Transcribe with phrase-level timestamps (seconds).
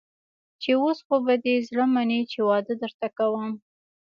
[0.61, 3.51] چې اوس خو به دې زړه مني چې واده درته کوم.